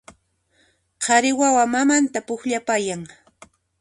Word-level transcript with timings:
Qhari 1.03 1.31
wawa 1.39 1.63
mamanta 1.73 2.19
pukllapayan 2.27 3.01